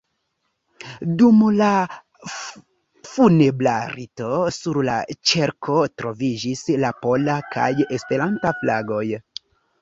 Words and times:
Dum 1.17 1.41
la 1.57 1.67
funebra 3.09 3.75
rito, 3.91 4.29
sur 4.55 4.79
la 4.87 4.95
ĉerko 5.33 5.77
troviĝis 6.01 6.65
la 6.87 6.91
pola 7.05 7.37
kaj 7.59 7.69
Esperanta 7.99 8.57
flagoj. 8.65 9.05